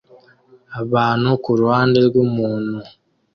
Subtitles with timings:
[0.81, 2.81] abantu kuruhande rwumutuku